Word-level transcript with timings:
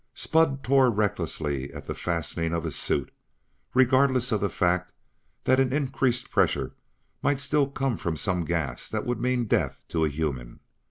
Spud 0.15 0.63
tore 0.63 0.89
recklessly 0.89 1.71
at 1.73 1.85
the 1.85 1.93
fastening 1.93 2.53
of 2.55 2.63
his 2.63 2.75
suit, 2.75 3.13
regardless 3.75 4.31
of 4.31 4.41
the 4.41 4.49
fact 4.49 4.91
that 5.43 5.59
an 5.59 5.71
increased 5.71 6.31
pressure 6.31 6.73
might 7.21 7.39
still 7.39 7.69
come 7.69 7.97
from 7.97 8.17
some 8.17 8.43
gas 8.43 8.89
that 8.89 9.05
would 9.05 9.21
mean 9.21 9.45
death 9.45 9.83
to 9.89 10.03
a 10.03 10.09
human. 10.09 10.59